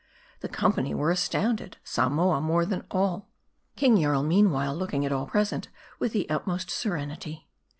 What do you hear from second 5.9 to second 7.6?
with the utmost serenity.